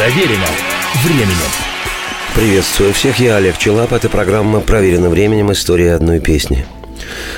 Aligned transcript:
Проверено 0.00 0.46
временем. 1.04 1.36
Приветствую 2.34 2.94
всех, 2.94 3.20
я 3.20 3.36
Олег 3.36 3.58
Челап. 3.58 3.92
Это 3.92 4.08
программа 4.08 4.60
«Проверено 4.60 5.10
временем. 5.10 5.52
История 5.52 5.92
одной 5.92 6.20
песни». 6.20 6.64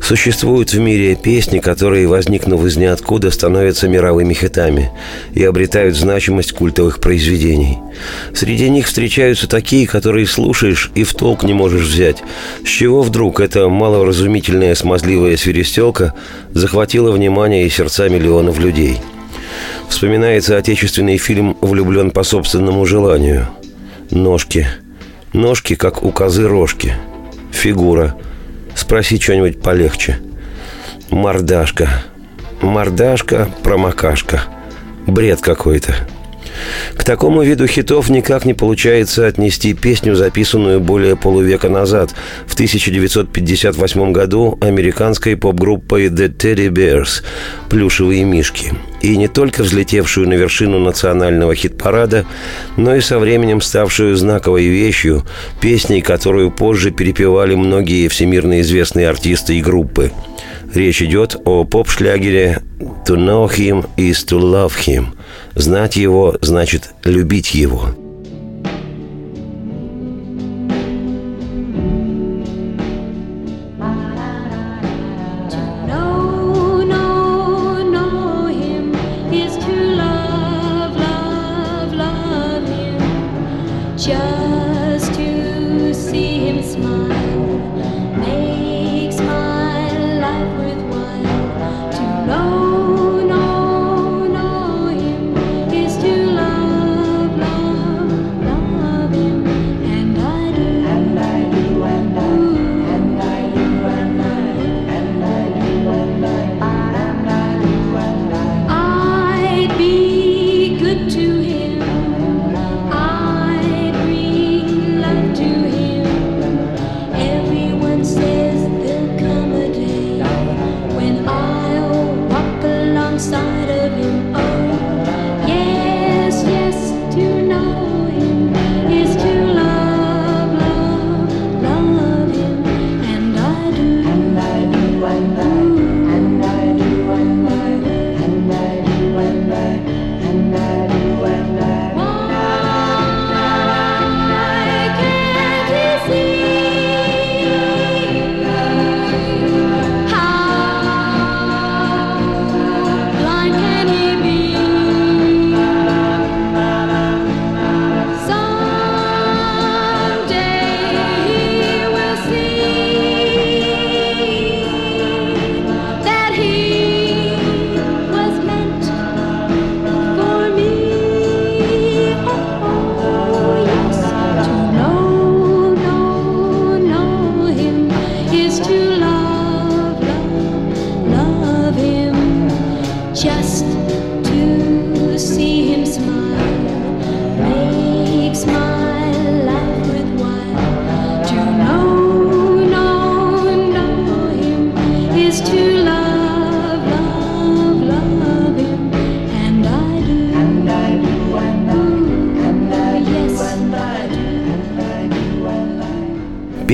Существуют 0.00 0.72
в 0.72 0.78
мире 0.78 1.16
песни, 1.16 1.58
которые, 1.58 2.06
возникнув 2.06 2.64
из 2.64 2.76
ниоткуда, 2.76 3.32
становятся 3.32 3.88
мировыми 3.88 4.34
хитами 4.34 4.92
и 5.32 5.42
обретают 5.42 5.96
значимость 5.96 6.52
культовых 6.52 7.00
произведений. 7.00 7.78
Среди 8.32 8.70
них 8.70 8.86
встречаются 8.86 9.48
такие, 9.48 9.88
которые 9.88 10.24
слушаешь 10.24 10.92
и 10.94 11.02
в 11.02 11.12
толк 11.12 11.42
не 11.42 11.54
можешь 11.54 11.88
взять. 11.88 12.22
С 12.64 12.68
чего 12.68 13.02
вдруг 13.02 13.40
эта 13.40 13.68
малоразумительная 13.68 14.76
смазливая 14.76 15.36
свиристелка 15.36 16.14
захватила 16.52 17.10
внимание 17.10 17.66
и 17.66 17.70
сердца 17.70 18.08
миллионов 18.08 18.60
людей– 18.60 19.00
Вспоминается 19.94 20.56
отечественный 20.56 21.18
фильм 21.18 21.56
«Влюблен 21.60 22.10
по 22.10 22.24
собственному 22.24 22.84
желанию». 22.84 23.46
Ножки. 24.10 24.66
Ножки, 25.32 25.76
как 25.76 26.02
у 26.02 26.10
козы 26.10 26.48
рожки. 26.48 26.94
Фигура. 27.52 28.16
Спроси 28.74 29.20
что-нибудь 29.20 29.62
полегче. 29.62 30.18
Мордашка. 31.10 32.02
Мордашка, 32.60 33.48
промокашка. 33.62 34.42
Бред 35.06 35.40
какой-то. 35.40 35.94
К 36.96 37.04
такому 37.04 37.44
виду 37.44 37.68
хитов 37.68 38.10
никак 38.10 38.44
не 38.44 38.52
получается 38.52 39.28
отнести 39.28 39.74
песню, 39.74 40.16
записанную 40.16 40.80
более 40.80 41.14
полувека 41.14 41.68
назад, 41.68 42.12
в 42.48 42.54
1958 42.54 44.10
году 44.10 44.58
американской 44.60 45.36
поп-группой 45.36 46.08
The 46.08 46.36
Teddy 46.36 46.68
Bears 46.68 47.22
«Плюшевые 47.68 48.24
мишки», 48.24 48.72
и 49.04 49.18
не 49.18 49.28
только 49.28 49.62
взлетевшую 49.62 50.26
на 50.28 50.32
вершину 50.32 50.78
национального 50.78 51.54
хит-парада, 51.54 52.24
но 52.78 52.94
и 52.94 53.00
со 53.00 53.18
временем 53.18 53.60
ставшую 53.60 54.16
знаковой 54.16 54.66
вещью, 54.66 55.24
песней, 55.60 56.00
которую 56.00 56.50
позже 56.50 56.90
перепевали 56.90 57.54
многие 57.54 58.08
всемирно 58.08 58.62
известные 58.62 59.10
артисты 59.10 59.58
и 59.58 59.62
группы. 59.62 60.10
Речь 60.72 61.02
идет 61.02 61.36
о 61.44 61.64
поп-шлягере 61.64 62.62
«To 63.06 63.16
know 63.16 63.46
him 63.46 63.86
is 63.98 64.26
to 64.26 64.40
love 64.40 64.72
him», 64.86 65.08
Знать 65.54 65.96
его 65.96 66.36
значит 66.40 66.94
любить 67.04 67.54
его. 67.54 68.03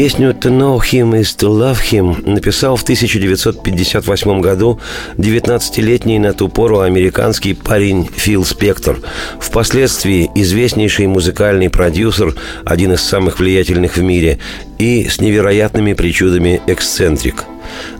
Песню 0.00 0.32
«To 0.32 0.48
know 0.48 0.80
him 0.80 1.12
is 1.12 1.36
to 1.36 1.50
love 1.50 1.76
him» 1.92 2.26
написал 2.26 2.76
в 2.76 2.84
1958 2.84 4.40
году 4.40 4.80
19-летний 5.18 6.18
на 6.18 6.32
ту 6.32 6.48
пору 6.48 6.80
американский 6.80 7.52
парень 7.52 8.08
Фил 8.16 8.46
Спектор, 8.46 8.98
впоследствии 9.38 10.30
известнейший 10.34 11.06
музыкальный 11.06 11.68
продюсер, 11.68 12.34
один 12.64 12.94
из 12.94 13.02
самых 13.02 13.40
влиятельных 13.40 13.98
в 13.98 14.02
мире, 14.02 14.38
и 14.78 15.06
с 15.06 15.20
невероятными 15.20 15.92
причудами 15.92 16.62
эксцентрик– 16.66 17.44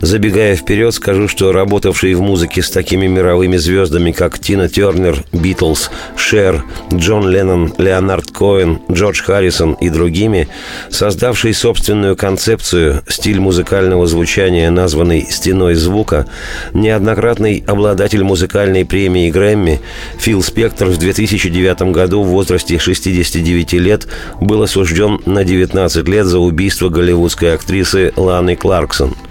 Забегая 0.01 0.55
вперед, 0.55 0.93
скажу, 0.93 1.27
что 1.27 1.51
работавший 1.51 2.15
в 2.15 2.21
музыке 2.21 2.63
с 2.63 2.71
такими 2.71 3.05
мировыми 3.05 3.57
звездами, 3.57 4.11
как 4.11 4.39
Тина 4.39 4.67
Тернер, 4.67 5.23
Битлз, 5.31 5.91
Шер, 6.15 6.63
Джон 6.91 7.29
Леннон, 7.29 7.73
Леонард 7.77 8.31
Коэн, 8.31 8.79
Джордж 8.91 9.21
Харрисон 9.21 9.73
и 9.73 9.89
другими, 9.89 10.47
создавший 10.89 11.53
собственную 11.53 12.15
концепцию, 12.15 13.03
стиль 13.07 13.39
музыкального 13.39 14.07
звучания, 14.07 14.71
названный 14.71 15.27
«стеной 15.29 15.75
звука», 15.75 16.25
неоднократный 16.73 17.63
обладатель 17.67 18.23
музыкальной 18.23 18.85
премии 18.85 19.29
Грэмми, 19.29 19.81
Фил 20.17 20.41
Спектр 20.41 20.85
в 20.85 20.97
2009 20.97 21.93
году 21.93 22.23
в 22.23 22.27
возрасте 22.27 22.79
69 22.79 23.73
лет 23.73 24.07
был 24.39 24.63
осужден 24.63 25.19
на 25.25 25.43
19 25.43 26.07
лет 26.07 26.25
за 26.25 26.39
убийство 26.39 26.89
голливудской 26.89 27.53
актрисы 27.53 28.13
Ланы 28.15 28.55
Кларксон– 28.55 29.15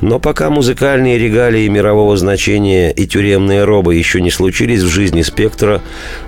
но 0.00 0.18
пока 0.18 0.50
музыкальные 0.50 1.18
регалии 1.18 1.68
мирового 1.68 2.16
значения 2.16 2.90
и 2.90 3.06
тюремные 3.06 3.64
робы 3.64 3.94
еще 3.94 4.20
не 4.20 4.30
случились 4.30 4.82
в 4.82 4.88
жизни 4.88 5.22
Спектра, 5.22 5.80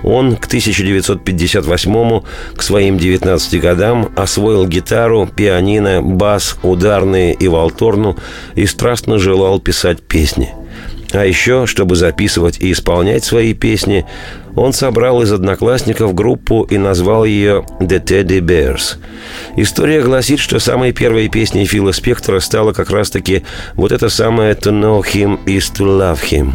он 0.03 0.35
к 0.37 0.45
1958 0.45 2.21
к 2.55 2.61
своим 2.61 2.97
19 2.97 3.61
годам 3.61 4.09
освоил 4.15 4.65
гитару, 4.67 5.27
пианино, 5.27 6.01
бас, 6.01 6.57
ударные 6.63 7.33
и 7.33 7.47
валторну 7.47 8.17
и 8.55 8.65
страстно 8.65 9.19
желал 9.19 9.59
писать 9.59 10.01
песни– 10.01 10.49
А 11.15 11.25
еще, 11.25 11.65
чтобы 11.65 11.95
записывать 11.95 12.59
и 12.59 12.73
исполнять 12.73 13.23
свои 13.23 13.53
песни, 13.53 14.05
он 14.53 14.73
собрал 14.73 15.21
из 15.21 15.31
одноклассников 15.31 16.13
группу 16.13 16.63
и 16.63 16.77
назвал 16.77 17.23
ее 17.23 17.65
«The 17.79 18.03
Teddy 18.03 18.39
Bears». 18.41 18.97
История 19.55 20.01
гласит, 20.01 20.39
что 20.39 20.59
самой 20.59 20.91
первой 20.91 21.29
песней 21.29 21.65
Фила 21.65 21.93
Спектора 21.93 22.41
стала 22.41 22.73
как 22.73 22.89
раз-таки 22.89 23.43
вот 23.75 23.93
эта 23.93 24.09
самая 24.09 24.55
«To 24.55 24.71
know 24.71 25.01
him 25.01 25.39
is 25.45 25.71
to 25.77 25.85
love 25.85 26.19
him». 26.29 26.51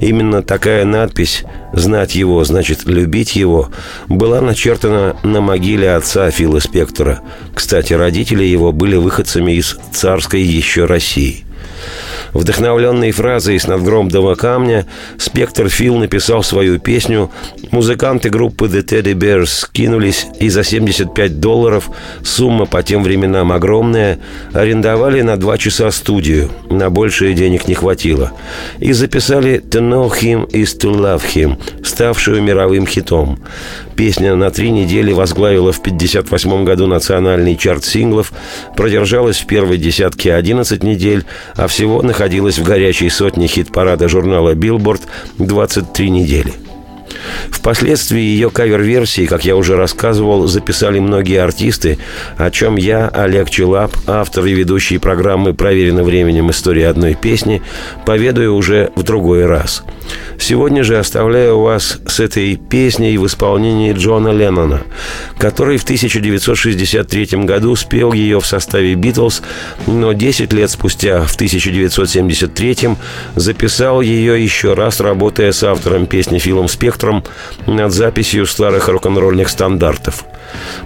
Именно 0.00 0.42
такая 0.42 0.84
надпись 0.84 1.44
«Знать 1.72 2.14
его 2.14 2.44
значит 2.44 2.84
любить 2.84 3.34
его» 3.34 3.70
была 4.08 4.42
начертана 4.42 5.16
на 5.22 5.40
могиле 5.40 5.94
отца 5.94 6.30
Фила 6.30 6.58
Спектора. 6.58 7.20
Кстати, 7.54 7.94
родители 7.94 8.44
его 8.44 8.72
были 8.72 8.96
выходцами 8.96 9.52
из 9.52 9.78
царской 9.92 10.42
еще 10.42 10.84
России. 10.84 11.45
Вдохновленный 12.36 13.12
фразой 13.12 13.56
из 13.56 13.66
надгромного 13.66 14.34
камня, 14.34 14.84
Спектр 15.16 15.70
Фил 15.70 15.96
написал 15.96 16.42
свою 16.42 16.78
песню. 16.78 17.30
Музыканты 17.70 18.28
группы 18.28 18.66
The 18.66 18.84
Teddy 18.84 19.14
Bears 19.14 19.46
скинулись 19.46 20.26
и 20.38 20.50
за 20.50 20.62
75 20.62 21.40
долларов, 21.40 21.90
сумма 22.22 22.66
по 22.66 22.82
тем 22.82 23.02
временам 23.02 23.52
огромная, 23.52 24.18
арендовали 24.52 25.22
на 25.22 25.38
два 25.38 25.56
часа 25.56 25.90
студию. 25.90 26.50
На 26.68 26.90
большее 26.90 27.32
денег 27.32 27.68
не 27.68 27.74
хватило. 27.74 28.32
И 28.80 28.92
записали 28.92 29.62
«To 29.70 29.80
know 29.80 30.10
him 30.10 30.46
is 30.50 30.78
to 30.78 30.94
love 30.94 31.22
him», 31.34 31.56
ставшую 31.82 32.42
мировым 32.42 32.86
хитом. 32.86 33.38
Песня 33.96 34.34
на 34.34 34.50
три 34.50 34.70
недели 34.70 35.10
возглавила 35.10 35.72
в 35.72 35.78
1958 35.78 36.64
году 36.64 36.86
национальный 36.86 37.56
чарт 37.56 37.82
синглов, 37.82 38.30
продержалась 38.76 39.38
в 39.38 39.46
первой 39.46 39.78
десятке 39.78 40.34
11 40.34 40.82
недель, 40.82 41.24
а 41.54 41.66
всего 41.66 42.02
находилась 42.02 42.25
в 42.58 42.62
горячей 42.62 43.10
сотне 43.10 43.46
хит-парада 43.46 44.08
журнала 44.08 44.54
Billboard 44.54 45.02
23 45.38 46.10
недели. 46.10 46.65
Впоследствии 47.50 48.20
ее 48.20 48.50
кавер-версии, 48.50 49.26
как 49.26 49.44
я 49.44 49.56
уже 49.56 49.76
рассказывал, 49.76 50.46
записали 50.46 50.98
многие 50.98 51.40
артисты, 51.40 51.98
о 52.36 52.50
чем 52.50 52.76
я, 52.76 53.08
Олег 53.08 53.50
Челап, 53.50 53.92
автор 54.06 54.44
и 54.46 54.52
ведущий 54.52 54.98
программы 54.98 55.54
«Проверено 55.54 56.04
временем. 56.04 56.50
История 56.50 56.88
одной 56.88 57.14
песни», 57.14 57.62
поведаю 58.04 58.54
уже 58.54 58.90
в 58.94 59.02
другой 59.02 59.46
раз. 59.46 59.82
Сегодня 60.38 60.84
же 60.84 60.98
оставляю 60.98 61.60
вас 61.60 61.98
с 62.06 62.20
этой 62.20 62.56
песней 62.56 63.16
в 63.16 63.26
исполнении 63.26 63.92
Джона 63.92 64.28
Леннона, 64.28 64.82
который 65.38 65.78
в 65.78 65.84
1963 65.84 67.44
году 67.44 67.74
спел 67.74 68.12
ее 68.12 68.40
в 68.40 68.46
составе 68.46 68.94
«Битлз», 68.94 69.42
но 69.86 70.12
10 70.12 70.52
лет 70.52 70.70
спустя, 70.70 71.22
в 71.22 71.34
1973 71.34 72.96
записал 73.34 74.00
ее 74.00 74.42
еще 74.42 74.74
раз, 74.74 75.00
работая 75.00 75.52
с 75.52 75.62
автором 75.62 76.06
песни 76.06 76.38
Филом 76.38 76.68
Спектром 76.68 77.15
над 77.66 77.92
записью 77.92 78.46
старых 78.46 78.88
рок-н-ролльных 78.88 79.48
стандартов. 79.48 80.24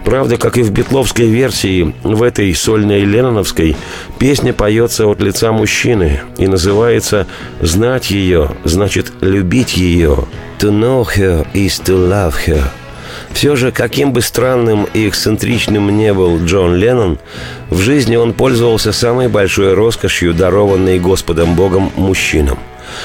Правда, 0.04 0.36
как 0.36 0.56
и 0.56 0.62
в 0.62 0.70
битловской 0.70 1.26
версии, 1.26 1.94
в 2.02 2.22
этой 2.22 2.54
сольной 2.54 3.02
ленноновской 3.04 3.76
песня 4.18 4.52
поется 4.52 5.06
от 5.06 5.20
лица 5.20 5.52
мужчины 5.52 6.20
и 6.38 6.46
называется 6.46 7.26
«Знать 7.60 8.10
ее 8.10 8.50
значит 8.64 9.12
любить 9.20 9.76
ее». 9.76 10.26
«To 10.58 10.70
know 10.70 11.06
her 11.16 11.46
is 11.54 11.82
to 11.84 12.08
love 12.08 12.34
her». 12.46 12.62
Все 13.32 13.56
же, 13.56 13.70
каким 13.70 14.12
бы 14.12 14.20
странным 14.22 14.86
и 14.92 15.08
эксцентричным 15.08 15.96
не 15.96 16.12
был 16.12 16.44
Джон 16.44 16.74
Леннон, 16.74 17.18
в 17.68 17.78
жизни 17.78 18.16
он 18.16 18.32
пользовался 18.32 18.92
самой 18.92 19.28
большой 19.28 19.74
роскошью, 19.74 20.34
дарованной 20.34 20.98
Господом 20.98 21.54
Богом 21.54 21.92
мужчинам. 21.96 22.58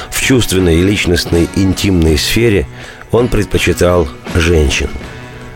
В 0.10 0.22
чувственной, 0.22 0.82
личностной, 0.82 1.48
интимной 1.56 2.18
сфере 2.18 2.68
он 3.16 3.30
предпочитал 3.30 4.10
женщин. 4.36 4.90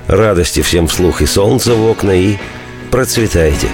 Радости 0.07 0.61
всем 0.61 0.87
вслух 0.87 1.21
и 1.21 1.25
солнца 1.25 1.73
в 1.73 1.85
окна 1.85 2.11
и 2.11 2.37
процветайте. 2.89 3.67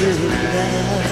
worthwhile. 0.00 1.07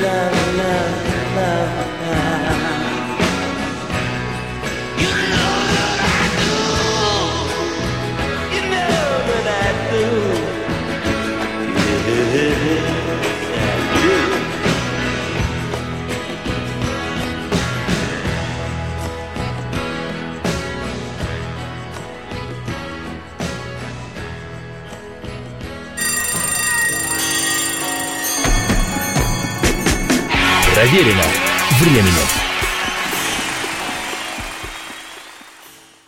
love. 0.00 0.37
Проверено 30.78 31.24
временем. 31.80 32.37